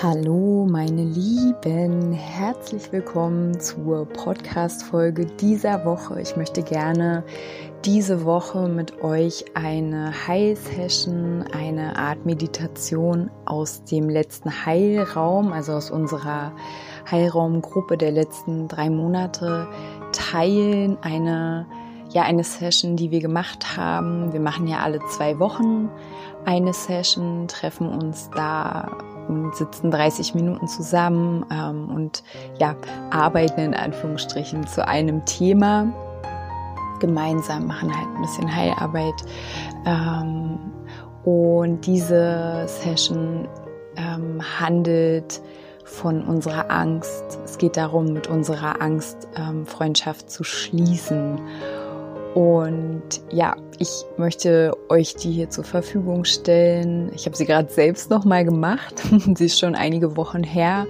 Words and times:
Hallo 0.00 0.64
meine 0.64 1.02
Lieben, 1.02 2.12
herzlich 2.12 2.92
willkommen 2.92 3.58
zur 3.58 4.06
Podcast-Folge 4.06 5.26
dieser 5.26 5.84
Woche. 5.84 6.20
Ich 6.20 6.36
möchte 6.36 6.62
gerne 6.62 7.24
diese 7.84 8.24
Woche 8.24 8.68
mit 8.68 9.02
euch 9.02 9.44
eine 9.54 10.12
Heil-Session, 10.28 11.42
eine 11.52 11.96
Art 11.96 12.24
Meditation 12.24 13.28
aus 13.44 13.82
dem 13.82 14.08
letzten 14.08 14.64
Heilraum, 14.64 15.52
also 15.52 15.72
aus 15.72 15.90
unserer 15.90 16.52
Heilraumgruppe 17.10 17.96
der 17.96 18.12
letzten 18.12 18.68
drei 18.68 18.90
Monate 18.90 19.66
teilen. 20.12 20.96
Eine, 21.02 21.66
ja, 22.10 22.22
eine 22.22 22.44
Session, 22.44 22.94
die 22.94 23.10
wir 23.10 23.20
gemacht 23.20 23.76
haben. 23.76 24.32
Wir 24.32 24.40
machen 24.40 24.68
ja 24.68 24.78
alle 24.78 25.00
zwei 25.08 25.40
Wochen 25.40 25.90
eine 26.44 26.72
Session, 26.72 27.48
treffen 27.48 27.88
uns 27.88 28.30
da 28.30 28.96
und 29.28 29.54
sitzen 29.54 29.90
30 29.90 30.34
Minuten 30.34 30.66
zusammen 30.66 31.44
ähm, 31.52 31.90
und 31.90 32.22
ja, 32.58 32.74
arbeiten 33.10 33.60
in 33.60 33.74
Anführungsstrichen 33.74 34.66
zu 34.66 34.86
einem 34.86 35.24
Thema. 35.24 35.92
Gemeinsam 37.00 37.66
machen 37.66 37.94
halt 37.94 38.08
ein 38.16 38.22
bisschen 38.22 38.54
Heilarbeit. 38.54 39.14
Ähm, 39.86 40.58
und 41.24 41.86
diese 41.86 42.64
Session 42.66 43.46
ähm, 43.96 44.40
handelt 44.58 45.40
von 45.84 46.22
unserer 46.22 46.70
Angst. 46.70 47.38
Es 47.44 47.58
geht 47.58 47.76
darum, 47.76 48.12
mit 48.12 48.26
unserer 48.26 48.80
Angst 48.80 49.28
ähm, 49.36 49.66
Freundschaft 49.66 50.30
zu 50.30 50.44
schließen. 50.44 51.40
Und 52.34 53.20
ja, 53.30 53.56
ich 53.78 54.04
möchte 54.16 54.76
euch 54.88 55.14
die 55.14 55.30
hier 55.30 55.50
zur 55.50 55.64
Verfügung 55.64 56.24
stellen. 56.24 57.10
Ich 57.14 57.26
habe 57.26 57.36
sie 57.36 57.46
gerade 57.46 57.70
selbst 57.70 58.10
noch 58.10 58.24
mal 58.24 58.44
gemacht. 58.44 58.94
sie 59.34 59.46
ist 59.46 59.58
schon 59.58 59.74
einige 59.74 60.16
Wochen 60.16 60.42
her. 60.42 60.86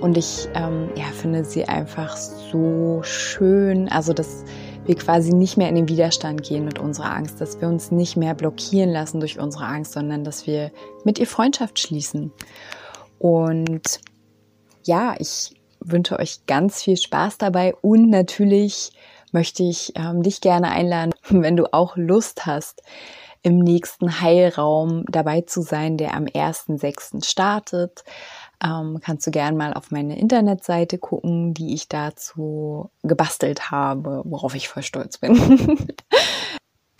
Und 0.00 0.18
ich 0.18 0.48
ähm, 0.54 0.90
ja, 0.96 1.04
finde 1.04 1.44
sie 1.44 1.64
einfach 1.64 2.16
so 2.16 3.00
schön. 3.02 3.88
Also, 3.88 4.12
dass 4.12 4.44
wir 4.84 4.96
quasi 4.96 5.32
nicht 5.32 5.56
mehr 5.56 5.68
in 5.68 5.74
den 5.76 5.88
Widerstand 5.88 6.42
gehen 6.42 6.64
mit 6.64 6.78
unserer 6.78 7.14
Angst, 7.14 7.40
dass 7.40 7.60
wir 7.60 7.68
uns 7.68 7.90
nicht 7.90 8.16
mehr 8.16 8.34
blockieren 8.34 8.90
lassen 8.90 9.20
durch 9.20 9.38
unsere 9.38 9.64
Angst, 9.64 9.92
sondern 9.92 10.24
dass 10.24 10.46
wir 10.46 10.70
mit 11.04 11.18
ihr 11.18 11.26
Freundschaft 11.26 11.78
schließen. 11.78 12.32
Und 13.18 14.00
ja, 14.84 15.14
ich 15.18 15.54
wünsche 15.80 16.18
euch 16.18 16.46
ganz 16.46 16.82
viel 16.82 16.96
Spaß 16.96 17.38
dabei 17.38 17.74
und 17.80 18.10
natürlich 18.10 18.92
möchte 19.32 19.62
ich 19.62 19.92
ähm, 19.96 20.22
dich 20.22 20.40
gerne 20.40 20.70
einladen, 20.70 21.12
wenn 21.28 21.56
du 21.56 21.72
auch 21.72 21.96
Lust 21.96 22.46
hast, 22.46 22.82
im 23.42 23.58
nächsten 23.58 24.20
Heilraum 24.20 25.04
dabei 25.08 25.42
zu 25.42 25.62
sein, 25.62 25.96
der 25.96 26.14
am 26.14 26.24
1.6. 26.24 27.24
startet. 27.24 28.02
Ähm, 28.64 28.98
kannst 29.02 29.26
du 29.26 29.30
gerne 29.30 29.56
mal 29.56 29.72
auf 29.72 29.92
meine 29.92 30.18
Internetseite 30.18 30.98
gucken, 30.98 31.54
die 31.54 31.74
ich 31.74 31.88
dazu 31.88 32.90
gebastelt 33.04 33.70
habe, 33.70 34.22
worauf 34.24 34.56
ich 34.56 34.68
voll 34.68 34.82
stolz 34.82 35.18
bin. 35.18 35.36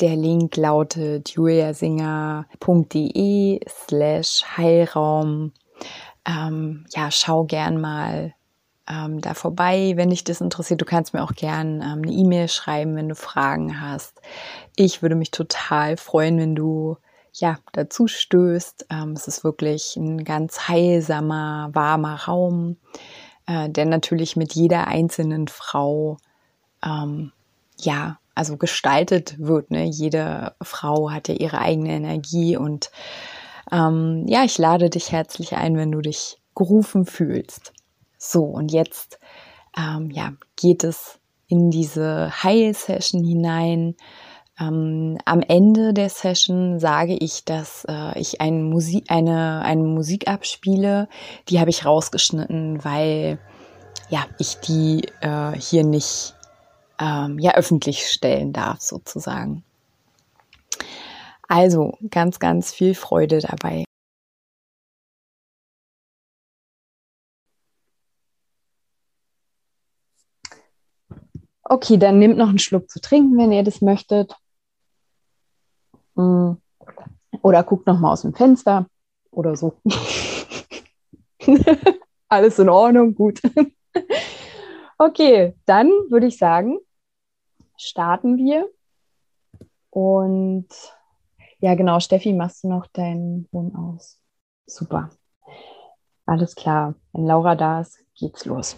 Der 0.01 0.15
Link 0.15 0.57
lautet 0.57 1.31
juliasinger.de 1.31 3.61
slash 3.67 4.45
Heilraum. 4.57 5.53
Ähm, 6.29 6.85
ja, 6.95 7.11
schau 7.11 7.45
gern 7.45 7.81
mal 7.81 8.36
ähm, 8.89 9.21
da 9.21 9.35
vorbei, 9.35 9.93
wenn 9.97 10.11
dich 10.11 10.25
das 10.25 10.41
interessiert. 10.41 10.81
Du 10.81 10.85
kannst 10.85 11.13
mir 11.13 11.23
auch 11.23 11.35
gern 11.35 11.81
ähm, 11.81 12.03
eine 12.03 12.13
E-Mail 12.13 12.49
schreiben, 12.49 12.97
wenn 12.97 13.09
du 13.09 13.15
Fragen 13.15 13.81
hast. 13.81 14.21
Ich 14.77 15.03
würde 15.03 15.17
mich 15.17 15.31
total 15.31 15.97
freuen, 15.97 16.39
wenn 16.39 16.55
du 16.55 16.97
ja 17.33 17.59
dazu 17.73 18.07
stößt. 18.07 18.87
Ähm, 18.91 19.13
es 19.13 19.29
ist 19.29 19.45
wirklich 19.45 19.97
ein 19.97 20.25
ganz 20.25 20.69
heilsamer, 20.69 21.71
warmer 21.73 22.25
Raum, 22.25 22.77
äh, 23.47 23.69
der 23.69 23.87
natürlich 23.87 24.37
mit 24.37 24.55
jeder 24.55 24.87
einzelnen 24.87 25.49
Frau 25.49 26.19
ähm, 26.85 27.33
ja 27.79 28.19
also 28.37 28.57
gestaltet 28.57 29.37
wird. 29.39 29.71
Ne? 29.71 29.85
Jede 29.85 30.55
Frau 30.63 31.11
hat 31.11 31.29
ja 31.29 31.35
ihre 31.35 31.59
eigene 31.59 31.91
Energie 31.91 32.57
und 32.57 32.91
ähm, 33.73 34.25
ja, 34.29 34.45
ich 34.45 34.59
lade 34.59 34.91
dich 34.91 35.11
herzlich 35.11 35.57
ein, 35.57 35.77
wenn 35.77 35.91
du 35.91 36.01
dich 36.01 36.39
gerufen 36.55 37.07
fühlst. 37.07 37.73
So, 38.19 38.45
und 38.45 38.73
jetzt 38.73 39.19
ähm, 39.77 40.11
ja, 40.11 40.33
geht 40.57 40.85
es 40.85 41.19
in 41.49 41.71
diese 41.71 42.43
Heil-Session 42.43 43.25
hinein. 43.25 43.95
Ähm, 44.59 45.19
am 45.25 45.43
Ende 45.43 45.93
der 45.93 46.09
Session 46.09 46.79
sage 46.79 47.15
ich, 47.15 47.45
dass 47.45 47.85
äh, 47.89 48.19
ich 48.19 48.41
eine 48.41 48.63
Musik, 48.63 49.05
eine, 49.09 49.61
eine 49.63 49.83
Musik 49.83 50.29
abspiele. 50.29 51.09
Die 51.49 51.61
habe 51.61 51.71
ich 51.71 51.85
rausgeschnitten, 51.85 52.85
weil 52.85 53.39
ja, 54.09 54.25
ich 54.39 54.57
die 54.61 55.09
äh, 55.21 55.53
hier 55.59 55.85
nicht 55.85 56.35
ähm, 56.99 57.39
ja, 57.39 57.55
öffentlich 57.55 58.07
stellen 58.07 58.53
darf, 58.53 58.81
sozusagen. 58.81 59.63
Also 61.49 61.97
ganz, 62.11 62.39
ganz 62.39 62.73
viel 62.73 62.95
Freude 62.95 63.41
dabei. 63.41 63.85
Okay, 71.69 71.97
dann 71.97 72.19
nehmt 72.19 72.39
noch 72.39 72.49
einen 72.49 72.61
Schluck 72.61 72.89
zu 72.89 73.01
trinken, 73.01 73.37
wenn 73.39 73.51
ihr 73.51 73.65
das 73.65 73.81
möchtet. 73.81 74.37
Mm. 76.15 76.53
Oder 77.43 77.63
guckt 77.65 77.87
noch 77.87 77.99
mal 77.99 78.13
aus 78.13 78.23
dem 78.23 78.35
Fenster 78.35 78.87
oder 79.31 79.57
so. 79.57 79.75
Alles 82.29 82.59
in 82.59 82.69
Ordnung, 82.69 83.15
gut. 83.15 83.41
okay, 84.99 85.55
dann 85.65 85.89
würde 86.09 86.27
ich 86.27 86.39
sagen, 86.39 86.79
starten 87.77 88.37
wir. 88.37 88.69
Und 89.91 90.69
ja, 91.59 91.75
genau, 91.75 92.01
Steffi, 92.01 92.33
machst 92.33 92.65
du 92.65 92.69
noch 92.69 92.87
deinen 92.87 93.49
Ton 93.51 93.75
aus? 93.75 94.21
Super. 94.67 95.11
Alles 96.27 96.55
klar. 96.55 96.95
Wenn 97.13 97.27
Laura 97.27 97.55
da 97.55 97.81
ist, 97.81 97.99
geht's 98.15 98.45
los. 98.45 98.77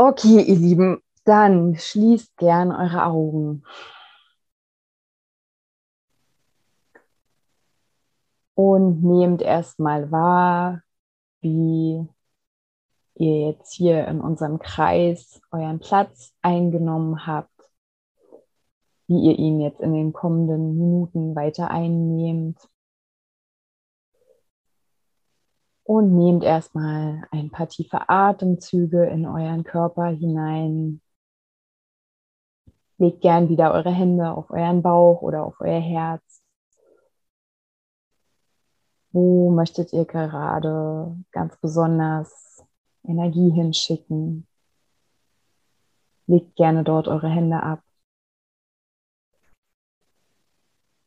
Okay, 0.00 0.42
ihr 0.42 0.54
Lieben, 0.54 1.02
dann 1.24 1.74
schließt 1.74 2.36
gern 2.36 2.70
eure 2.70 3.06
Augen. 3.06 3.64
Und 8.54 9.02
nehmt 9.02 9.42
erstmal 9.42 10.12
wahr, 10.12 10.82
wie 11.40 12.06
ihr 13.16 13.48
jetzt 13.48 13.72
hier 13.72 14.06
in 14.06 14.20
unserem 14.20 14.60
Kreis 14.60 15.40
euren 15.50 15.80
Platz 15.80 16.32
eingenommen 16.42 17.26
habt, 17.26 17.50
wie 19.08 19.18
ihr 19.30 19.36
ihn 19.36 19.58
jetzt 19.58 19.80
in 19.80 19.94
den 19.94 20.12
kommenden 20.12 20.78
Minuten 20.78 21.34
weiter 21.34 21.72
einnehmt. 21.72 22.60
Und 25.88 26.14
nehmt 26.14 26.44
erstmal 26.44 27.26
ein 27.30 27.48
paar 27.48 27.66
tiefe 27.66 28.10
Atemzüge 28.10 29.06
in 29.06 29.24
euren 29.24 29.64
Körper 29.64 30.08
hinein. 30.08 31.00
Legt 32.98 33.22
gern 33.22 33.48
wieder 33.48 33.72
eure 33.72 33.90
Hände 33.90 34.30
auf 34.30 34.50
euren 34.50 34.82
Bauch 34.82 35.22
oder 35.22 35.46
auf 35.46 35.54
euer 35.60 35.80
Herz. 35.80 36.42
Wo 39.12 39.50
möchtet 39.50 39.94
ihr 39.94 40.04
gerade 40.04 41.16
ganz 41.32 41.56
besonders 41.56 42.62
Energie 43.04 43.48
hinschicken? 43.48 44.46
Legt 46.26 46.54
gerne 46.56 46.84
dort 46.84 47.08
eure 47.08 47.30
Hände 47.30 47.62
ab. 47.62 47.80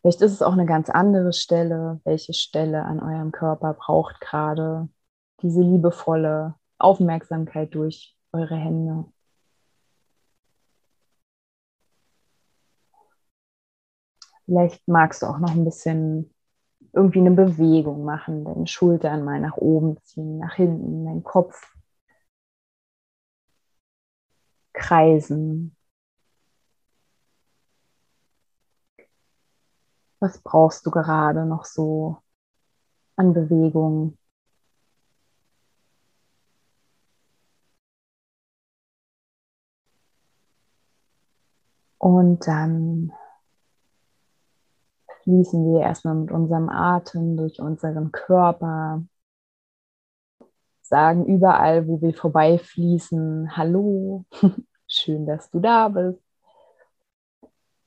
Vielleicht 0.02 0.22
ist 0.22 0.32
es 0.32 0.42
auch 0.42 0.54
eine 0.54 0.66
ganz 0.66 0.90
andere 0.90 1.32
Stelle. 1.34 2.02
Welche 2.06 2.34
Stelle 2.34 2.84
an 2.86 3.00
eurem 3.00 3.32
Körper 3.32 3.74
braucht 3.74 4.20
gerade 4.20 4.90
diese 5.42 5.62
liebevolle 5.62 6.56
Aufmerksamkeit 6.80 7.74
durch 7.76 8.16
eure 8.32 8.56
Hände? 8.56 9.06
Vielleicht 14.46 14.88
magst 14.88 15.22
du 15.22 15.28
auch 15.28 15.40
noch 15.40 15.52
ein 15.52 15.66
bisschen 15.66 16.34
irgendwie 16.94 17.20
eine 17.20 17.32
Bewegung 17.32 18.04
machen, 18.04 18.44
deine 18.44 18.68
Schultern 18.68 19.24
mal 19.24 19.40
nach 19.40 19.58
oben 19.58 19.98
ziehen, 20.04 20.40
nach 20.40 20.56
hinten, 20.56 21.06
deinen 21.06 21.24
Kopf 21.24 21.74
kreisen. 24.74 25.76
Was 30.22 30.40
brauchst 30.40 30.86
du 30.86 30.92
gerade 30.92 31.46
noch 31.46 31.66
so 31.66 32.18
an 33.16 33.34
Bewegung? 33.34 34.18
Und 41.98 42.48
dann 42.48 43.12
fließen 45.24 45.74
wir 45.74 45.82
erstmal 45.82 46.16
mit 46.16 46.32
unserem 46.32 46.70
Atem 46.70 47.38
durch 47.38 47.60
unseren 47.60 48.12
Körper, 48.12 49.04
sagen 50.82 51.26
überall, 51.26 51.88
wo 51.88 52.00
wir 52.02 52.14
vorbeifließen, 52.14 53.58
hallo, 53.58 54.26
schön, 54.88 55.26
dass 55.26 55.50
du 55.50 55.60
da 55.60 55.88
bist. 55.90 56.31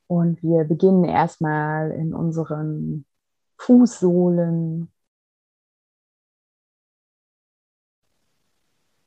Und 0.07 0.43
wir 0.43 0.65
beginnen 0.65 1.05
erstmal 1.05 1.91
in 1.91 2.15
unseren 2.15 3.07
Fußsohlen. 3.59 4.93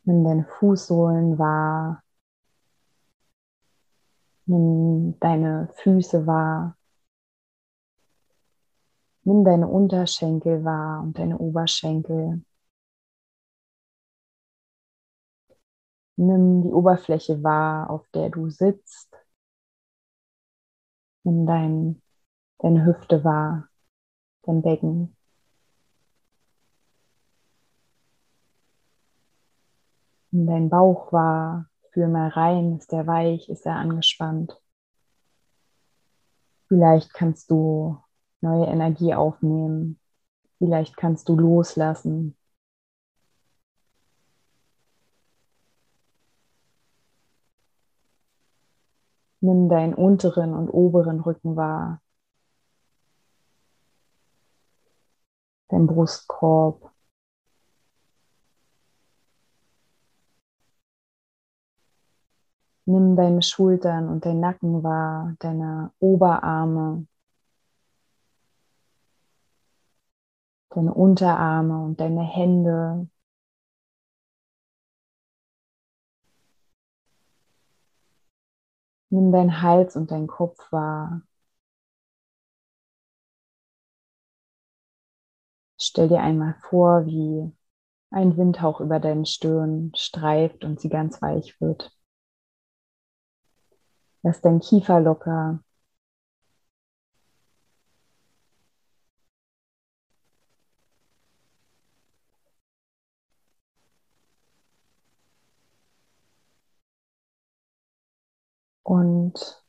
Nimm 0.03 0.23
deine 0.23 0.45
Fußsohlen 0.45 1.38
wahr. 1.38 2.03
Nimm 4.45 5.19
deine 5.19 5.69
Füße 5.75 6.25
wahr. 6.25 6.77
Nimm 9.23 9.43
deine 9.43 9.67
Unterschenkel 9.67 10.63
wahr 10.63 11.03
und 11.03 11.19
deine 11.19 11.38
Oberschenkel. 11.38 12.41
Nimm 16.15 16.63
die 16.63 16.71
Oberfläche 16.71 17.43
wahr, 17.43 17.89
auf 17.89 18.07
der 18.13 18.29
du 18.29 18.50
sitzt. 18.50 19.06
Nimm 21.27 21.45
dein, 21.45 22.01
deine 22.59 22.85
Hüfte 22.85 23.25
wahr, 23.25 23.68
dein 24.44 24.62
Becken. 24.62 25.13
Nimm 30.31 30.47
deinen 30.47 30.69
Bauch 30.69 31.12
wahr, 31.12 31.69
fühl 31.91 32.07
mal 32.07 32.29
rein, 32.29 32.77
ist 32.77 32.94
er 32.94 33.07
weich, 33.07 33.50
ist 33.50 33.65
er 33.65 33.75
angespannt. 33.75 34.57
Vielleicht 36.69 37.13
kannst 37.13 37.51
du 37.51 38.01
neue 38.39 38.68
Energie 38.68 39.13
aufnehmen. 39.13 40.00
Vielleicht 40.59 40.95
kannst 40.95 41.27
du 41.27 41.35
loslassen. 41.35 42.38
Nimm 49.39 49.69
deinen 49.69 49.94
unteren 49.94 50.54
und 50.54 50.69
oberen 50.69 51.19
Rücken 51.22 51.56
wahr. 51.56 52.01
Dein 55.69 55.86
Brustkorb. 55.86 56.92
Nimm 62.86 63.18
deine 63.18 63.42
Schultern 63.42 64.07
und 64.07 64.25
deinen 64.25 64.39
Nacken 64.39 64.81
wahr, 64.81 65.36
deine 65.39 65.92
Oberarme, 66.00 67.06
deine 70.69 70.94
Unterarme 70.94 71.84
und 71.84 72.00
deine 72.00 72.24
Hände. 72.24 73.10
Nimm 79.09 79.31
deinen 79.33 79.62
Hals 79.62 79.95
und 79.98 80.12
deinen 80.12 80.27
Kopf 80.27 80.71
wahr. 80.71 81.21
Stell 85.80 86.07
dir 86.09 86.21
einmal 86.21 86.56
vor, 86.69 87.06
wie 87.06 87.51
ein 88.12 88.38
Windhauch 88.38 88.80
über 88.81 89.00
deine 89.00 89.25
Stirn 89.25 89.92
streift 89.95 90.63
und 90.63 90.80
sie 90.80 90.89
ganz 90.89 91.21
weich 91.21 91.59
wird. 91.62 91.92
Lass 94.21 94.42
dein 94.42 94.59
Kiefer 94.59 95.00
locker. 95.00 95.63
Und 108.88 109.62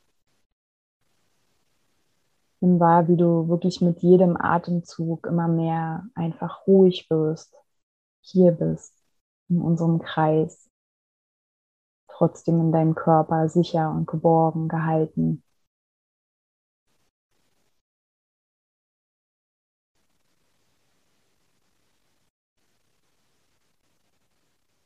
nimm 2.60 2.78
wahr, 2.78 3.08
wie 3.08 3.16
du 3.16 3.48
wirklich 3.48 3.80
mit 3.80 3.98
jedem 4.00 4.36
Atemzug 4.36 5.26
immer 5.26 5.48
mehr 5.48 6.06
einfach 6.14 6.68
ruhig 6.68 7.10
wirst, 7.10 7.52
hier 8.20 8.52
bist, 8.52 8.94
in 9.48 9.60
unserem 9.60 9.98
Kreis, 9.98 10.70
trotzdem 12.06 12.60
in 12.60 12.70
deinem 12.70 12.94
Körper 12.94 13.48
sicher 13.48 13.90
und 13.90 14.06
geborgen 14.06 14.68
gehalten. 14.68 15.42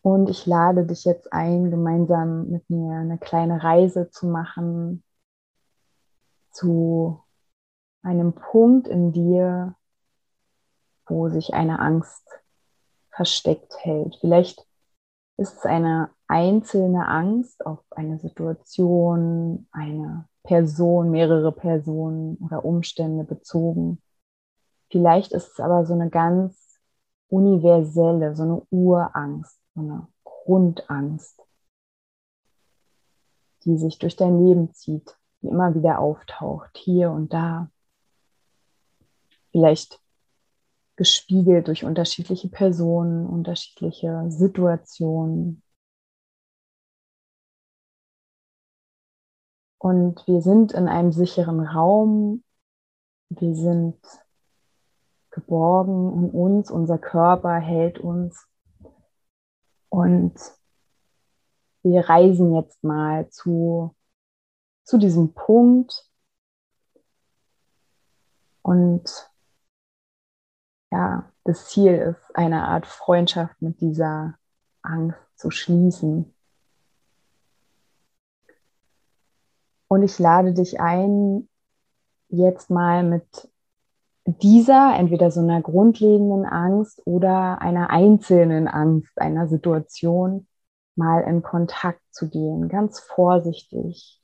Und 0.02 0.28
ich 0.28 0.46
lade 0.46 0.84
dich 0.84 1.04
jetzt 1.04 1.32
ein, 1.32 1.70
gemeinsam 1.70 2.48
mit 2.48 2.68
mir 2.68 2.96
eine 2.96 3.18
kleine 3.18 3.62
Reise 3.62 4.10
zu 4.10 4.26
machen 4.26 5.04
zu 6.50 7.22
einem 8.02 8.34
Punkt 8.34 8.88
in 8.88 9.12
dir, 9.12 9.76
wo 11.06 11.28
sich 11.28 11.54
eine 11.54 11.78
Angst 11.78 12.28
versteckt 13.10 13.74
hält. 13.84 14.16
Vielleicht 14.20 14.66
ist 15.36 15.58
es 15.58 15.64
eine 15.64 16.10
einzelne 16.26 17.06
Angst 17.06 17.64
auf 17.64 17.80
eine 17.90 18.18
Situation, 18.18 19.68
eine 19.70 20.28
Person, 20.42 21.10
mehrere 21.10 21.52
Personen 21.52 22.36
oder 22.38 22.64
Umstände 22.64 23.24
bezogen. 23.24 24.02
Vielleicht 24.90 25.32
ist 25.32 25.52
es 25.52 25.60
aber 25.60 25.86
so 25.86 25.94
eine 25.94 26.10
ganz 26.10 26.80
universelle, 27.28 28.34
so 28.34 28.42
eine 28.42 28.62
Urangst 28.70 29.61
so 29.74 29.80
eine 29.80 30.08
Grundangst, 30.24 31.40
die 33.64 33.76
sich 33.76 33.98
durch 33.98 34.16
dein 34.16 34.44
Leben 34.44 34.72
zieht, 34.74 35.16
die 35.40 35.48
immer 35.48 35.74
wieder 35.74 35.98
auftaucht, 35.98 36.76
hier 36.76 37.10
und 37.10 37.32
da. 37.32 37.70
Vielleicht 39.50 40.00
gespiegelt 40.96 41.68
durch 41.68 41.84
unterschiedliche 41.84 42.48
Personen, 42.48 43.26
unterschiedliche 43.26 44.30
Situationen. 44.30 45.62
Und 49.78 50.26
wir 50.28 50.42
sind 50.42 50.72
in 50.72 50.86
einem 50.86 51.12
sicheren 51.12 51.60
Raum. 51.60 52.44
Wir 53.30 53.54
sind 53.56 53.98
geborgen 55.30 56.12
in 56.12 56.30
uns. 56.30 56.70
Unser 56.70 56.98
Körper 56.98 57.56
hält 57.56 57.98
uns. 57.98 58.46
Und 59.92 60.32
wir 61.82 62.08
reisen 62.08 62.54
jetzt 62.54 62.82
mal 62.82 63.28
zu, 63.28 63.94
zu 64.84 64.96
diesem 64.96 65.34
Punkt 65.34 66.08
und 68.62 69.04
ja, 70.90 71.30
das 71.44 71.68
Ziel 71.68 71.92
ist, 71.92 72.34
eine 72.34 72.68
Art 72.68 72.86
Freundschaft 72.86 73.60
mit 73.60 73.82
dieser 73.82 74.38
Angst 74.80 75.18
zu 75.36 75.50
schließen. 75.50 76.34
Und 79.88 80.02
ich 80.04 80.18
lade 80.18 80.54
dich 80.54 80.80
ein, 80.80 81.50
jetzt 82.28 82.70
mal 82.70 83.04
mit 83.04 83.51
dieser, 84.26 84.94
entweder 84.96 85.30
so 85.30 85.40
einer 85.40 85.60
grundlegenden 85.62 86.44
Angst 86.46 87.02
oder 87.06 87.60
einer 87.60 87.90
einzelnen 87.90 88.68
Angst, 88.68 89.18
einer 89.20 89.48
Situation, 89.48 90.46
mal 90.94 91.22
in 91.22 91.42
Kontakt 91.42 92.00
zu 92.10 92.28
gehen, 92.28 92.68
ganz 92.68 93.00
vorsichtig 93.00 94.20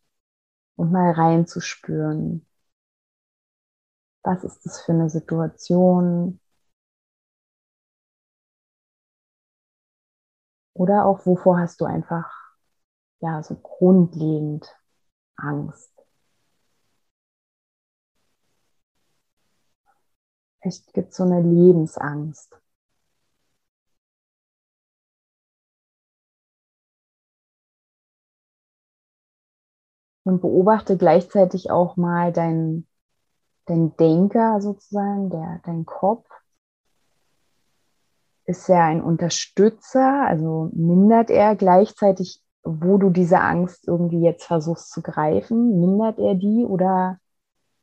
und 0.76 0.92
mal 0.92 1.12
reinzuspüren. 1.12 2.46
Was 4.22 4.44
ist 4.44 4.64
das 4.64 4.80
für 4.82 4.92
eine 4.92 5.10
Situation? 5.10 6.40
Oder 10.74 11.06
auch 11.06 11.26
wovor 11.26 11.58
hast 11.58 11.80
du 11.80 11.86
einfach 11.86 12.30
ja 13.20 13.42
so 13.42 13.56
grundlegend 13.56 14.66
Angst? 15.36 15.97
Vielleicht 20.60 20.92
gibt 20.92 21.10
es 21.10 21.16
so 21.16 21.24
eine 21.24 21.40
Lebensangst. 21.40 22.60
Und 30.24 30.42
beobachte 30.42 30.98
gleichzeitig 30.98 31.70
auch 31.70 31.96
mal 31.96 32.32
dein, 32.32 32.86
dein 33.64 33.96
Denker 33.96 34.60
sozusagen, 34.60 35.30
der, 35.30 35.60
dein 35.64 35.86
Kopf. 35.86 36.28
Ist 38.44 38.68
er 38.68 38.84
ein 38.84 39.02
Unterstützer? 39.02 40.26
Also 40.26 40.70
mindert 40.74 41.30
er 41.30 41.56
gleichzeitig, 41.56 42.42
wo 42.62 42.98
du 42.98 43.10
diese 43.10 43.40
Angst 43.40 43.88
irgendwie 43.88 44.20
jetzt 44.20 44.44
versuchst 44.44 44.90
zu 44.90 45.02
greifen? 45.02 45.80
Mindert 45.80 46.18
er 46.18 46.34
die 46.34 46.64
oder 46.64 47.20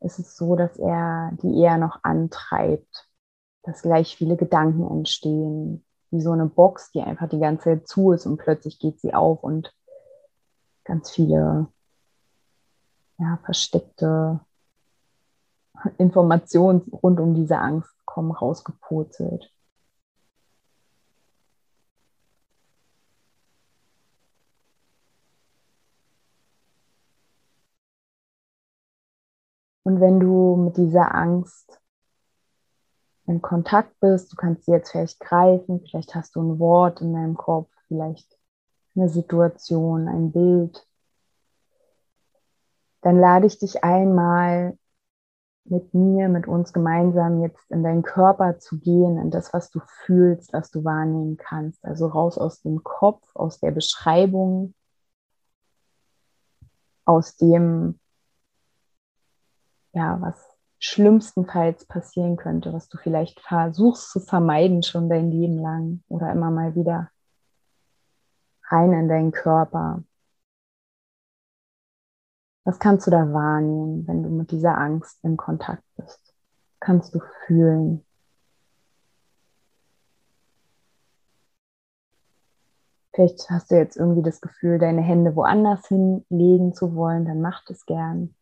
ist 0.01 0.19
es 0.19 0.35
so, 0.35 0.55
dass 0.55 0.77
er 0.77 1.31
die 1.41 1.59
eher 1.59 1.77
noch 1.77 1.99
antreibt? 2.03 3.09
Dass 3.63 3.81
gleich 3.81 4.15
viele 4.15 4.35
Gedanken 4.35 4.89
entstehen, 4.89 5.83
wie 6.11 6.21
so 6.21 6.31
eine 6.31 6.45
Box, 6.45 6.91
die 6.91 7.01
einfach 7.01 7.27
die 7.29 7.39
ganze 7.39 7.63
Zeit 7.63 7.87
zu 7.87 8.11
ist 8.11 8.25
und 8.25 8.37
plötzlich 8.37 8.79
geht 8.79 8.99
sie 8.99 9.13
auf 9.13 9.43
und 9.43 9.73
ganz 10.83 11.11
viele 11.11 11.67
ja, 13.17 13.39
versteckte 13.43 14.39
Informationen 15.97 16.81
rund 16.91 17.19
um 17.19 17.33
diese 17.33 17.57
Angst 17.57 17.91
kommen 18.05 18.31
rausgepurzelt. 18.31 19.51
Und 29.85 30.01
wenn 30.01 30.19
du 30.19 30.55
mit 30.55 30.77
dieser 30.77 31.13
Angst 31.13 31.79
in 33.27 33.39
Kontakt 33.41 33.99
bist, 33.99 34.31
du 34.31 34.35
kannst 34.35 34.65
sie 34.65 34.71
jetzt 34.71 34.91
vielleicht 34.91 35.19
greifen, 35.19 35.79
vielleicht 35.81 36.15
hast 36.15 36.35
du 36.35 36.41
ein 36.41 36.57
Wort 36.57 37.01
in 37.01 37.13
deinem 37.13 37.37
Kopf, 37.37 37.69
vielleicht 37.87 38.39
eine 38.95 39.09
Situation, 39.09 40.07
ein 40.07 40.31
Bild, 40.31 40.87
dann 43.01 43.19
lade 43.19 43.45
ich 43.45 43.59
dich 43.59 43.83
einmal 43.83 44.75
mit 45.65 45.93
mir, 45.93 46.29
mit 46.29 46.47
uns 46.47 46.73
gemeinsam 46.73 47.43
jetzt 47.43 47.69
in 47.69 47.83
deinen 47.83 48.01
Körper 48.01 48.57
zu 48.57 48.79
gehen, 48.79 49.19
in 49.19 49.29
das, 49.29 49.53
was 49.53 49.69
du 49.69 49.81
fühlst, 50.05 50.51
was 50.51 50.71
du 50.71 50.83
wahrnehmen 50.83 51.37
kannst. 51.37 51.85
Also 51.85 52.07
raus 52.07 52.39
aus 52.39 52.63
dem 52.63 52.83
Kopf, 52.83 53.23
aus 53.35 53.59
der 53.59 53.69
Beschreibung, 53.69 54.73
aus 57.05 57.35
dem, 57.35 57.99
ja, 59.95 60.21
was 60.21 60.35
schlimmstenfalls 60.77 61.85
passieren 61.85 62.35
könnte, 62.35 62.73
was 62.73 62.89
du 62.89 62.97
vielleicht 62.97 63.39
versuchst 63.39 64.11
zu 64.11 64.19
vermeiden 64.19 64.83
schon 64.83 65.09
dein 65.09 65.31
Leben 65.31 65.57
lang 65.57 66.03
oder 66.09 66.31
immer 66.31 66.51
mal 66.51 66.75
wieder 66.75 67.09
rein 68.67 68.91
in 68.93 69.07
deinen 69.07 69.31
Körper. 69.31 70.03
Was 72.65 72.77
kannst 72.79 73.07
du 73.07 73.11
da 73.11 73.31
wahrnehmen, 73.31 74.05
wenn 74.07 74.21
du 74.21 74.29
mit 74.29 74.51
dieser 74.51 74.77
Angst 74.77 75.23
in 75.23 75.37
Kontakt 75.37 75.83
bist? 75.95 76.35
Kannst 76.79 77.15
du 77.15 77.21
fühlen? 77.45 78.05
Vielleicht 83.13 83.49
hast 83.49 83.71
du 83.71 83.75
jetzt 83.75 83.95
irgendwie 83.95 84.23
das 84.23 84.41
Gefühl, 84.41 84.77
deine 84.77 85.01
Hände 85.01 85.37
woanders 85.37 85.87
hinlegen 85.87 86.73
zu 86.73 86.95
wollen, 86.95 87.23
dann 87.23 87.39
mach 87.39 87.63
das 87.65 87.85
gern. 87.85 88.35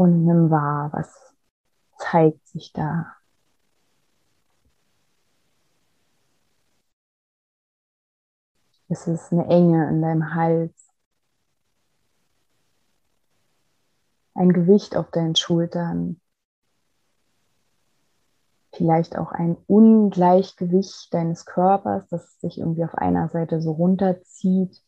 Und 0.00 0.24
nimm 0.24 0.50
wahr, 0.50 0.90
was 0.94 1.14
zeigt 1.98 2.48
sich 2.48 2.72
da. 2.72 3.18
Ist 8.88 9.06
es 9.08 9.30
eine 9.30 9.44
Enge 9.44 9.90
in 9.90 10.00
deinem 10.00 10.34
Hals? 10.34 10.90
Ein 14.32 14.54
Gewicht 14.54 14.96
auf 14.96 15.10
deinen 15.10 15.36
Schultern? 15.36 16.18
Vielleicht 18.72 19.18
auch 19.18 19.32
ein 19.32 19.58
Ungleichgewicht 19.66 21.12
deines 21.12 21.44
Körpers, 21.44 22.08
das 22.08 22.40
sich 22.40 22.56
irgendwie 22.56 22.84
auf 22.84 22.94
einer 22.94 23.28
Seite 23.28 23.60
so 23.60 23.72
runterzieht. 23.72 24.82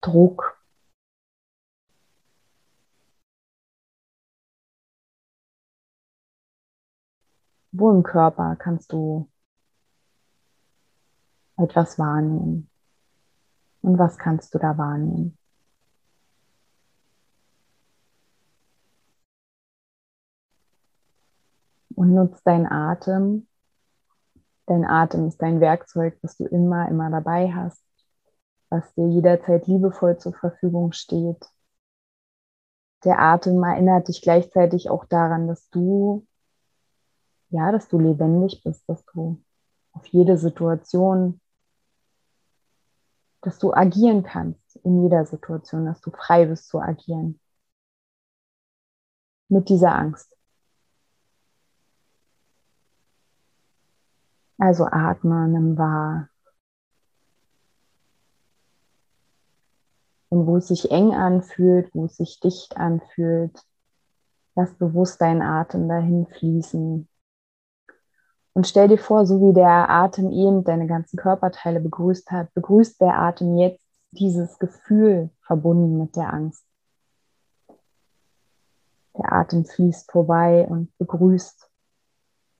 Druck. 0.00 0.56
Wo 7.78 7.90
im 7.90 8.02
Körper 8.02 8.56
kannst 8.56 8.90
du 8.90 9.28
etwas 11.58 11.98
wahrnehmen. 11.98 12.70
Und 13.82 13.98
was 13.98 14.16
kannst 14.16 14.54
du 14.54 14.58
da 14.58 14.78
wahrnehmen? 14.78 15.36
Und 21.94 22.14
nutz 22.14 22.42
deinen 22.44 22.66
Atem. 22.66 23.46
Dein 24.64 24.86
Atem 24.86 25.28
ist 25.28 25.42
dein 25.42 25.60
Werkzeug, 25.60 26.18
das 26.22 26.38
du 26.38 26.46
immer, 26.46 26.88
immer 26.88 27.10
dabei 27.10 27.52
hast, 27.52 27.84
was 28.70 28.90
dir 28.94 29.06
jederzeit 29.08 29.66
liebevoll 29.66 30.16
zur 30.16 30.32
Verfügung 30.32 30.92
steht. 30.92 31.44
Der 33.04 33.20
Atem 33.20 33.62
erinnert 33.62 34.08
dich 34.08 34.22
gleichzeitig 34.22 34.88
auch 34.88 35.04
daran, 35.04 35.46
dass 35.46 35.68
du, 35.68 36.26
ja, 37.56 37.72
dass 37.72 37.88
du 37.88 37.98
lebendig 37.98 38.62
bist, 38.64 38.88
dass 38.88 39.04
du 39.06 39.42
auf 39.92 40.06
jede 40.06 40.38
Situation 40.38 41.40
dass 43.46 43.60
du 43.60 43.72
agieren 43.72 44.24
kannst 44.24 44.74
in 44.82 45.04
jeder 45.04 45.24
Situation, 45.24 45.86
dass 45.86 46.00
du 46.00 46.10
frei 46.10 46.46
bist 46.46 46.68
zu 46.68 46.80
agieren. 46.80 47.38
Mit 49.48 49.68
dieser 49.68 49.94
Angst. 49.94 50.36
Also 54.58 54.86
atme, 54.86 55.46
nimm 55.46 55.78
wahr. 55.78 56.28
Und 60.28 60.48
wo 60.48 60.56
es 60.56 60.66
sich 60.66 60.90
eng 60.90 61.14
anfühlt, 61.14 61.94
wo 61.94 62.06
es 62.06 62.16
sich 62.16 62.40
dicht 62.40 62.76
anfühlt, 62.76 63.56
lass 64.56 64.74
bewusst 64.74 65.20
deinen 65.20 65.42
Atem 65.42 65.88
dahin 65.88 66.26
fließen. 66.26 67.08
Und 68.56 68.66
stell 68.66 68.88
dir 68.88 68.96
vor, 68.96 69.26
so 69.26 69.42
wie 69.42 69.52
der 69.52 69.90
Atem 69.90 70.32
eben 70.32 70.64
deine 70.64 70.86
ganzen 70.86 71.18
Körperteile 71.18 71.78
begrüßt 71.78 72.30
hat, 72.30 72.54
begrüßt 72.54 72.98
der 73.02 73.18
Atem 73.18 73.58
jetzt 73.58 73.84
dieses 74.12 74.58
Gefühl 74.58 75.28
verbunden 75.42 75.98
mit 75.98 76.16
der 76.16 76.32
Angst. 76.32 76.64
Der 79.18 79.30
Atem 79.30 79.66
fließt 79.66 80.10
vorbei 80.10 80.66
und 80.66 80.88
begrüßt 80.96 81.70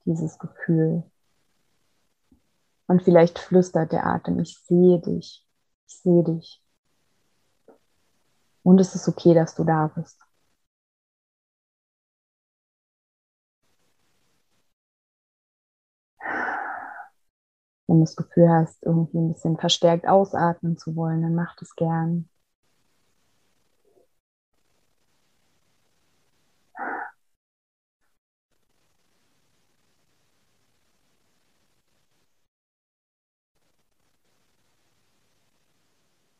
dieses 0.05 0.37
Gefühl. 0.37 1.01
Und 2.85 3.01
vielleicht 3.01 3.39
flüstert 3.39 3.91
der 3.91 4.05
Atem, 4.05 4.37
ich 4.37 4.55
sehe 4.67 4.99
dich, 4.99 5.47
ich 5.87 5.97
sehe 5.97 6.23
dich. 6.23 6.63
Und 8.61 8.79
es 8.79 8.93
ist 8.93 9.07
okay, 9.07 9.33
dass 9.33 9.55
du 9.55 9.63
da 9.63 9.87
bist. 9.87 10.26
Wenn 17.87 17.99
du 17.99 18.03
das 18.03 18.15
Gefühl 18.17 18.49
hast, 18.49 18.83
irgendwie 18.83 19.17
ein 19.17 19.33
bisschen 19.33 19.57
verstärkt 19.57 20.07
ausatmen 20.07 20.77
zu 20.77 20.95
wollen, 20.95 21.21
dann 21.21 21.35
mach 21.35 21.55
das 21.55 21.75
gern. 21.75 22.29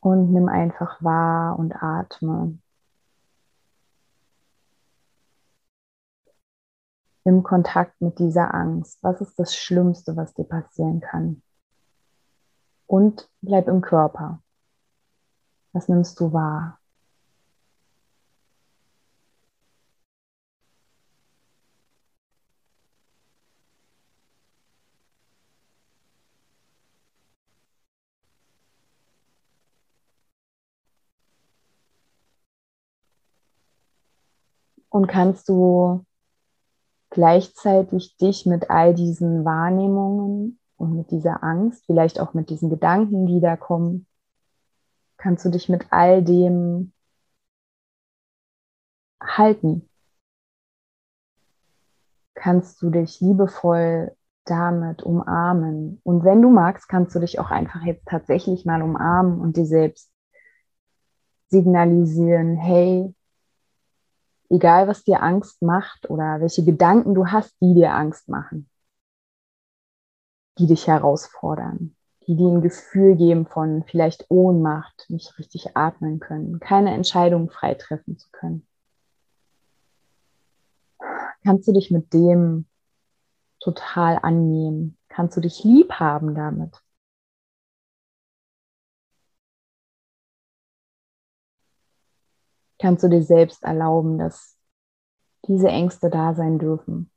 Und 0.02 0.32
nimm 0.32 0.48
einfach 0.50 1.02
wahr 1.04 1.58
und 1.60 1.74
atme. 1.82 2.58
Im 7.28 7.44
Kontakt 7.44 8.00
mit 8.00 8.20
dieser 8.20 8.54
Angst? 8.54 9.00
Was 9.04 9.20
ist 9.20 9.38
das 9.38 9.54
Schlimmste, 9.54 10.16
was 10.16 10.34
dir 10.34 10.46
passieren 10.46 11.02
kann? 11.02 11.42
Und 12.86 13.30
bleib 13.42 13.68
im 13.68 13.82
Körper. 13.82 14.42
Was 15.74 15.90
nimmst 15.90 16.18
du 16.22 16.32
wahr? 16.32 16.80
Und 34.90 35.08
kannst 35.08 35.50
du 35.50 36.06
gleichzeitig 37.18 38.16
dich 38.18 38.46
mit 38.46 38.70
all 38.70 38.94
diesen 38.94 39.44
Wahrnehmungen 39.44 40.60
und 40.76 40.96
mit 40.96 41.10
dieser 41.10 41.44
Angst, 41.44 41.84
vielleicht 41.88 42.20
auch 42.20 42.36
mit 42.36 42.52
diesen 42.52 42.70
Gedanken, 42.70 43.26
die 43.26 43.42
da 43.42 43.58
kommen, 43.58 44.06
kannst 45.18 45.44
du 45.44 45.50
dich 45.50 45.68
mit 45.68 45.88
all 45.90 46.24
dem 46.24 46.94
halten. 49.20 49.90
Kannst 52.36 52.84
du 52.84 52.92
dich 52.92 53.20
liebevoll 53.20 54.16
damit 54.46 55.02
umarmen. 55.02 56.00
Und 56.04 56.24
wenn 56.24 56.44
du 56.44 56.52
magst, 56.52 56.88
kannst 56.88 57.16
du 57.16 57.20
dich 57.20 57.40
auch 57.40 57.50
einfach 57.50 57.82
jetzt 57.82 58.06
tatsächlich 58.06 58.64
mal 58.64 58.84
umarmen 58.84 59.42
und 59.42 59.58
dir 59.58 59.66
selbst 59.66 60.12
signalisieren, 61.48 62.58
hey, 62.58 63.12
egal 64.50 64.88
was 64.88 65.04
dir 65.04 65.22
Angst 65.22 65.62
macht 65.62 66.10
oder 66.10 66.40
welche 66.40 66.64
Gedanken 66.64 67.14
du 67.14 67.28
hast, 67.28 67.56
die 67.62 67.74
dir 67.74 67.94
Angst 67.94 68.30
machen, 68.30 68.70
die 70.58 70.68
dich 70.68 70.88
herausfordern, 70.88 71.96
die 72.28 72.36
dir 72.36 72.50
ein 72.50 72.62
Gefühl 72.62 73.16
geben 73.16 73.46
von 73.46 73.84
vielleicht 73.84 74.26
Ohnmacht, 74.30 75.06
nicht 75.10 75.38
richtig 75.38 75.76
atmen 75.76 76.20
können, 76.20 76.60
keine 76.60 76.94
Entscheidung 76.94 77.50
frei 77.50 77.74
treffen 77.74 78.18
zu 78.18 78.30
können. 78.32 78.68
Kannst 81.44 81.68
du 81.68 81.74
dich 81.74 81.92
mit 81.92 82.14
dem 82.14 82.66
total 83.60 84.20
annehmen? 84.22 84.98
Kannst 85.08 85.38
du 85.38 85.42
dich 85.42 85.64
lieb 85.64 85.94
haben 85.94 86.36
damit? 86.36 86.82
Kannst 92.80 93.04
du 93.04 93.10
dir 93.10 93.24
selbst 93.24 93.64
erlauben, 93.64 94.20
dass 94.20 94.58
diese 95.48 95.70
Ängste 95.70 96.10
da 96.10 96.34
sein 96.36 96.60
dürfen? 96.60 97.12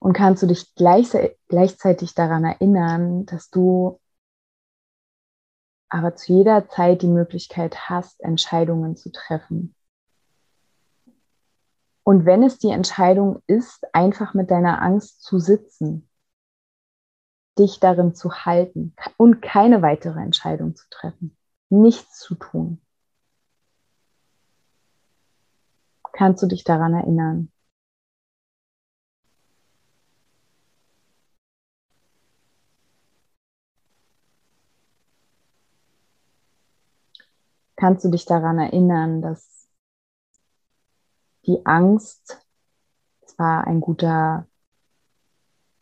Und 0.00 0.12
kannst 0.12 0.42
du 0.42 0.46
dich 0.46 0.74
gleichzeitig 0.74 2.14
daran 2.14 2.44
erinnern, 2.44 3.26
dass 3.26 3.50
du 3.50 4.00
aber 5.88 6.14
zu 6.14 6.32
jeder 6.32 6.68
Zeit 6.68 7.02
die 7.02 7.08
Möglichkeit 7.08 7.88
hast, 7.88 8.20
Entscheidungen 8.20 8.96
zu 8.96 9.10
treffen. 9.10 9.74
Und 12.04 12.26
wenn 12.26 12.42
es 12.42 12.58
die 12.58 12.70
Entscheidung 12.70 13.42
ist, 13.46 13.86
einfach 13.94 14.34
mit 14.34 14.50
deiner 14.50 14.82
Angst 14.82 15.22
zu 15.22 15.38
sitzen, 15.38 16.08
dich 17.58 17.80
darin 17.80 18.14
zu 18.14 18.32
halten 18.32 18.94
und 19.16 19.40
keine 19.40 19.82
weitere 19.82 20.20
Entscheidung 20.20 20.76
zu 20.76 20.86
treffen, 20.90 21.36
nichts 21.70 22.18
zu 22.20 22.34
tun, 22.34 22.80
kannst 26.12 26.42
du 26.42 26.46
dich 26.46 26.64
daran 26.64 26.94
erinnern. 26.94 27.52
Kannst 37.76 38.04
du 38.04 38.10
dich 38.10 38.24
daran 38.24 38.58
erinnern, 38.58 39.22
dass 39.22 39.68
die 41.46 41.64
Angst 41.64 42.44
zwar 43.24 43.68
ein 43.68 43.80
guter 43.80 44.48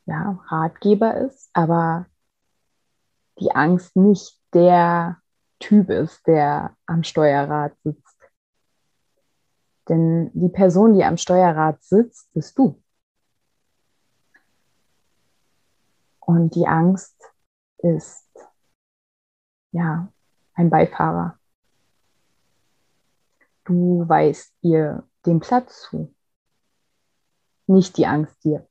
ja, 0.04 0.38
Ratgeber 0.48 1.16
ist, 1.16 1.48
aber 1.54 2.06
die 3.40 3.52
Angst 3.52 3.96
nicht 3.96 4.38
der 4.52 5.22
Typ 5.58 5.90
ist, 5.90 6.26
der 6.26 6.76
am 6.86 7.02
Steuerrad 7.02 7.72
sitzt. 7.82 8.16
Denn 9.88 10.30
die 10.34 10.48
Person, 10.48 10.94
die 10.94 11.04
am 11.04 11.16
Steuerrad 11.16 11.82
sitzt, 11.82 12.32
bist 12.32 12.58
du. 12.58 12.82
Und 16.20 16.54
die 16.56 16.66
Angst 16.66 17.16
ist 17.78 18.28
ja 19.70 20.12
ein 20.54 20.70
Beifahrer. 20.70 21.38
Du 23.64 24.08
weißt 24.08 24.54
ihr 24.62 25.08
den 25.24 25.40
Platz 25.40 25.82
zu, 25.82 26.14
nicht 27.66 27.96
die 27.96 28.06
Angst 28.06 28.42
dir. 28.44 28.68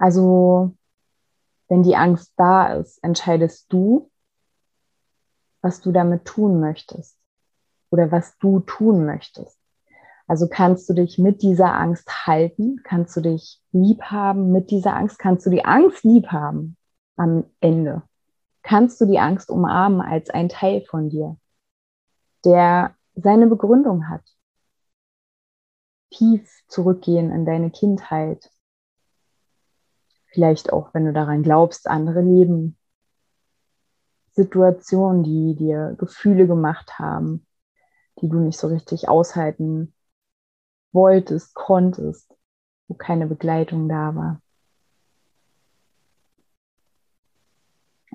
Also, 0.00 0.74
wenn 1.68 1.82
die 1.82 1.96
Angst 1.96 2.32
da 2.36 2.74
ist, 2.74 3.02
entscheidest 3.04 3.72
du, 3.72 4.10
was 5.62 5.80
du 5.80 5.92
damit 5.92 6.24
tun 6.24 6.58
möchtest 6.58 7.18
oder 7.90 8.10
was 8.10 8.38
du 8.38 8.60
tun 8.60 9.04
möchtest. 9.04 9.58
Also 10.26 10.48
kannst 10.48 10.88
du 10.88 10.94
dich 10.94 11.18
mit 11.18 11.42
dieser 11.42 11.74
Angst 11.74 12.26
halten, 12.26 12.80
kannst 12.84 13.16
du 13.16 13.20
dich 13.20 13.60
lieb 13.72 14.02
haben 14.02 14.52
mit 14.52 14.70
dieser 14.70 14.94
Angst, 14.94 15.18
kannst 15.18 15.44
du 15.44 15.50
die 15.50 15.64
Angst 15.64 16.04
lieb 16.04 16.28
haben 16.28 16.76
am 17.16 17.44
Ende 17.60 18.02
kannst 18.62 19.00
du 19.00 19.06
die 19.06 19.18
Angst 19.18 19.50
umarmen 19.50 20.00
als 20.00 20.30
ein 20.30 20.48
Teil 20.48 20.82
von 20.82 21.10
dir, 21.10 21.36
der 22.44 22.94
seine 23.14 23.46
Begründung 23.46 24.08
hat. 24.08 24.22
Tief 26.10 26.48
zurückgehen 26.68 27.30
in 27.30 27.44
deine 27.44 27.70
Kindheit. 27.70 28.50
Vielleicht 30.32 30.72
auch, 30.72 30.94
wenn 30.94 31.04
du 31.04 31.12
daran 31.12 31.42
glaubst, 31.42 31.88
andere 31.88 32.20
leben. 32.22 32.76
Situationen, 34.32 35.24
die 35.24 35.56
dir 35.56 35.96
Gefühle 35.98 36.46
gemacht 36.46 36.98
haben, 36.98 37.46
die 38.20 38.28
du 38.28 38.38
nicht 38.38 38.58
so 38.58 38.68
richtig 38.68 39.08
aushalten 39.08 39.92
wolltest, 40.92 41.54
konntest, 41.54 42.32
wo 42.86 42.94
keine 42.94 43.26
Begleitung 43.26 43.88
da 43.88 44.14
war. 44.14 44.42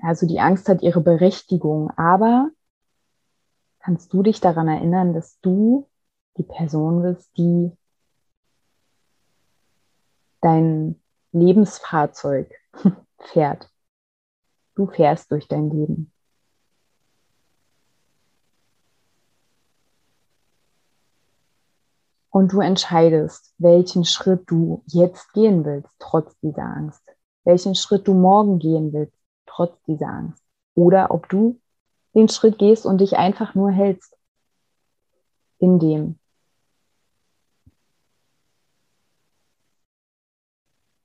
Also 0.02 0.26
die 0.26 0.40
Angst 0.40 0.68
hat 0.68 0.82
ihre 0.82 1.00
Berechtigung, 1.00 1.90
aber 1.96 2.50
kannst 3.80 4.12
du 4.12 4.22
dich 4.22 4.40
daran 4.40 4.68
erinnern, 4.68 5.14
dass 5.14 5.38
du 5.40 5.88
die 6.38 6.42
Person 6.42 7.02
bist, 7.02 7.36
die 7.36 7.72
dein 10.40 11.00
Lebensfahrzeug 11.32 12.52
fährt. 13.18 13.70
Du 14.74 14.86
fährst 14.86 15.30
durch 15.30 15.48
dein 15.48 15.70
Leben. 15.70 16.12
Und 22.30 22.52
du 22.52 22.60
entscheidest, 22.60 23.54
welchen 23.56 24.04
Schritt 24.04 24.50
du 24.50 24.82
jetzt 24.86 25.32
gehen 25.32 25.64
willst, 25.64 25.88
trotz 25.98 26.38
dieser 26.40 26.64
Angst. 26.64 27.02
Welchen 27.44 27.74
Schritt 27.74 28.06
du 28.06 28.12
morgen 28.12 28.58
gehen 28.58 28.92
willst, 28.92 29.16
trotz 29.46 29.72
dieser 29.86 30.08
Angst. 30.08 30.44
Oder 30.74 31.10
ob 31.10 31.30
du 31.30 31.58
den 32.14 32.28
Schritt 32.28 32.58
gehst 32.58 32.84
und 32.84 33.00
dich 33.00 33.16
einfach 33.16 33.54
nur 33.54 33.70
hältst 33.70 34.16
in 35.58 35.78
dem. 35.78 36.18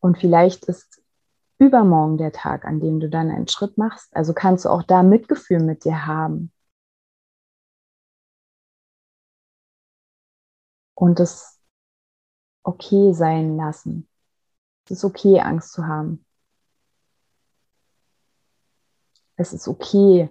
Und 0.01 0.17
vielleicht 0.17 0.65
ist 0.65 1.01
übermorgen 1.59 2.17
der 2.17 2.31
Tag, 2.31 2.65
an 2.65 2.79
dem 2.79 2.99
du 2.99 3.07
dann 3.07 3.29
einen 3.29 3.47
Schritt 3.47 3.77
machst. 3.77 4.13
Also 4.15 4.33
kannst 4.33 4.65
du 4.65 4.69
auch 4.69 4.83
da 4.83 5.03
Mitgefühl 5.03 5.59
mit 5.59 5.85
dir 5.85 6.07
haben. 6.07 6.51
Und 10.95 11.19
es 11.19 11.59
okay 12.63 13.13
sein 13.13 13.57
lassen. 13.57 14.07
Es 14.85 14.91
ist 14.97 15.03
okay, 15.03 15.39
Angst 15.39 15.71
zu 15.71 15.87
haben. 15.87 16.25
Es 19.35 19.53
ist 19.53 19.67
okay, 19.67 20.29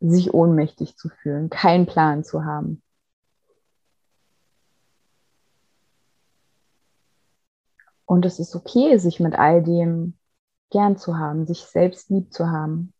sich 0.00 0.34
ohnmächtig 0.34 0.96
zu 0.96 1.08
fühlen, 1.08 1.50
keinen 1.50 1.86
Plan 1.86 2.24
zu 2.24 2.44
haben. 2.44 2.82
Und 8.12 8.26
es 8.26 8.38
ist 8.38 8.54
okay, 8.54 8.98
sich 8.98 9.20
mit 9.20 9.34
all 9.38 9.62
dem 9.62 10.18
gern 10.70 10.98
zu 10.98 11.16
haben, 11.16 11.46
sich 11.46 11.60
selbst 11.60 12.10
lieb 12.10 12.30
zu 12.30 12.50
haben. 12.50 12.92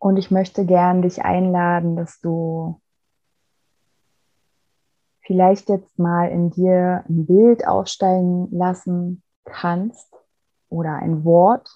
Und 0.00 0.16
ich 0.16 0.32
möchte 0.32 0.66
gern 0.66 1.00
dich 1.02 1.22
einladen, 1.24 1.94
dass 1.94 2.18
du 2.18 2.80
vielleicht 5.24 5.68
jetzt 5.68 5.98
mal 5.98 6.28
in 6.28 6.50
dir 6.50 7.04
ein 7.08 7.26
Bild 7.26 7.66
aufsteigen 7.66 8.48
lassen 8.50 9.22
kannst 9.44 10.14
oder 10.68 10.94
ein 10.94 11.24
Wort 11.24 11.70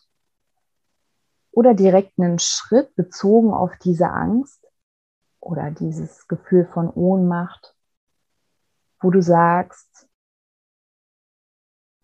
oder 1.50 1.74
direkt 1.74 2.18
einen 2.18 2.38
Schritt 2.38 2.94
bezogen 2.94 3.52
auf 3.52 3.72
diese 3.82 4.10
Angst 4.10 4.66
oder 5.40 5.70
dieses 5.70 6.28
Gefühl 6.28 6.66
von 6.72 6.90
Ohnmacht, 6.90 7.74
wo 9.00 9.10
du 9.10 9.22
sagst, 9.22 10.08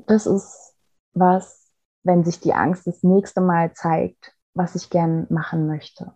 das 0.06 0.26
ist 0.26 0.74
was, 1.12 1.70
wenn 2.02 2.24
sich 2.24 2.40
die 2.40 2.54
Angst 2.54 2.86
das 2.86 3.02
nächste 3.02 3.40
Mal 3.40 3.72
zeigt, 3.72 4.34
was 4.54 4.74
ich 4.74 4.90
gern 4.90 5.26
machen 5.30 5.66
möchte. 5.66 6.14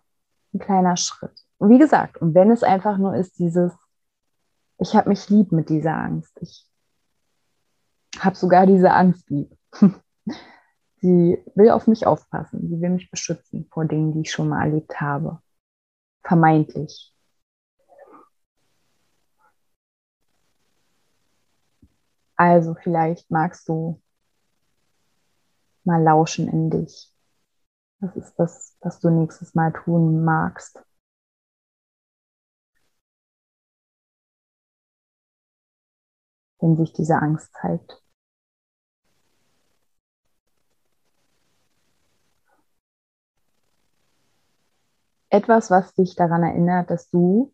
Ein 0.53 0.59
kleiner 0.59 0.97
Schritt. 0.97 1.45
Und 1.57 1.69
wie 1.69 1.79
gesagt, 1.79 2.17
und 2.17 2.33
wenn 2.33 2.51
es 2.51 2.63
einfach 2.63 2.97
nur 2.97 3.15
ist, 3.15 3.37
dieses, 3.39 3.73
ich 4.79 4.95
habe 4.95 5.09
mich 5.09 5.29
lieb 5.29 5.51
mit 5.51 5.69
dieser 5.69 5.95
Angst. 5.95 6.37
Ich 6.41 6.65
habe 8.17 8.35
sogar 8.35 8.65
diese 8.65 8.91
Angst 8.91 9.29
lieb. 9.29 9.55
Sie 11.01 11.37
will 11.55 11.69
auf 11.69 11.87
mich 11.87 12.07
aufpassen. 12.07 12.67
Sie 12.67 12.81
will 12.81 12.89
mich 12.89 13.11
beschützen 13.11 13.67
vor 13.71 13.85
Dingen, 13.85 14.13
die 14.13 14.21
ich 14.21 14.31
schon 14.31 14.49
mal 14.49 14.65
erlebt 14.65 14.99
habe. 14.99 15.41
Vermeintlich. 16.23 17.13
Also 22.35 22.73
vielleicht 22.75 23.29
magst 23.29 23.67
du 23.67 24.01
mal 25.83 26.01
lauschen 26.01 26.47
in 26.47 26.69
dich. 26.69 27.13
Was 27.99 28.15
ist 28.15 28.33
das, 28.37 28.77
was 28.79 28.99
du 29.01 29.09
nächstes 29.09 29.55
Mal 29.55 29.73
tun 29.73 30.23
magst? 30.23 30.81
Wenn 36.59 36.75
sich 36.77 36.93
diese 36.93 37.15
Angst 37.15 37.53
zeigt. 37.61 38.01
Etwas, 45.29 45.69
was 45.69 45.93
dich 45.93 46.15
daran 46.15 46.43
erinnert, 46.43 46.89
dass 46.89 47.09
du 47.09 47.53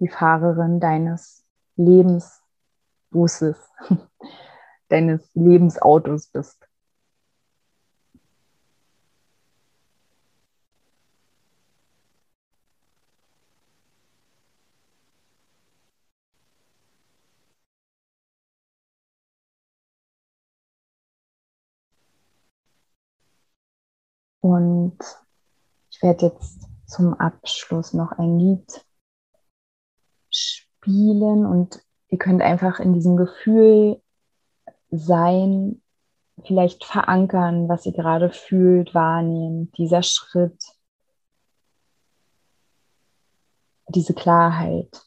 die 0.00 0.08
Fahrerin 0.08 0.80
deines 0.80 1.44
Lebensbusses, 1.76 3.58
deines 4.88 5.28
Lebensautos 5.34 6.28
bist. 6.28 6.63
Und 24.44 24.98
ich 25.90 26.02
werde 26.02 26.26
jetzt 26.26 26.68
zum 26.84 27.14
Abschluss 27.14 27.94
noch 27.94 28.12
ein 28.12 28.38
Lied 28.38 28.84
spielen 30.28 31.46
und 31.46 31.82
ihr 32.08 32.18
könnt 32.18 32.42
einfach 32.42 32.78
in 32.78 32.92
diesem 32.92 33.16
Gefühl 33.16 34.02
sein, 34.90 35.80
vielleicht 36.44 36.84
verankern, 36.84 37.70
was 37.70 37.86
ihr 37.86 37.92
gerade 37.92 38.28
fühlt, 38.28 38.94
wahrnehmen, 38.94 39.72
dieser 39.78 40.02
Schritt, 40.02 40.62
diese 43.88 44.12
Klarheit. 44.12 45.06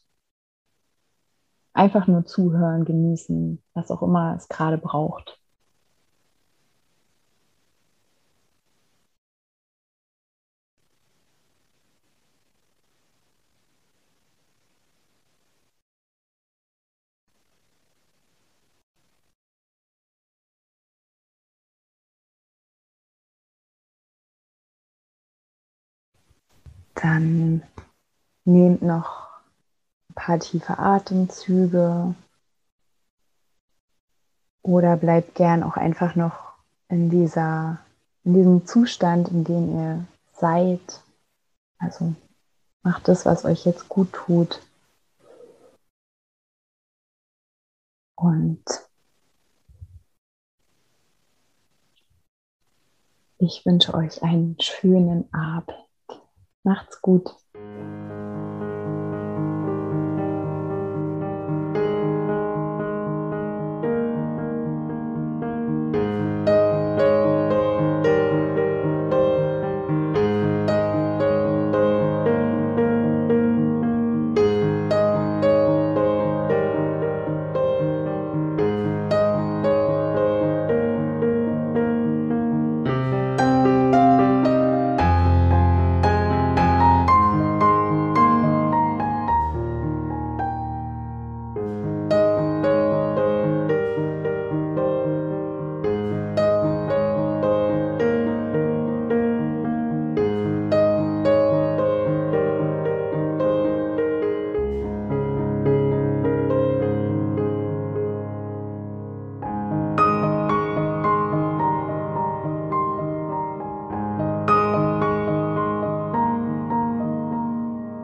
Einfach 1.74 2.08
nur 2.08 2.26
zuhören, 2.26 2.84
genießen, 2.84 3.62
was 3.74 3.92
auch 3.92 4.02
immer 4.02 4.34
es 4.34 4.48
gerade 4.48 4.78
braucht. 4.78 5.37
Dann 27.00 27.62
nehmt 28.44 28.82
noch 28.82 29.28
ein 30.10 30.14
paar 30.14 30.40
tiefe 30.40 30.78
Atemzüge 30.78 32.14
oder 34.62 34.96
bleibt 34.96 35.34
gern 35.34 35.62
auch 35.62 35.76
einfach 35.76 36.16
noch 36.16 36.54
in 36.88 37.08
dieser 37.10 37.78
in 38.24 38.34
diesem 38.34 38.66
Zustand, 38.66 39.28
in 39.28 39.44
dem 39.44 39.78
ihr 39.78 40.06
seid. 40.32 41.02
Also 41.78 42.14
macht 42.82 43.08
das, 43.08 43.24
was 43.24 43.44
euch 43.44 43.64
jetzt 43.64 43.88
gut 43.88 44.12
tut. 44.12 44.60
Und 48.16 48.64
ich 53.38 53.64
wünsche 53.64 53.94
euch 53.94 54.22
einen 54.22 54.60
schönen 54.60 55.32
Abend. 55.32 55.87
Macht's 56.68 57.00
gut. 57.00 57.34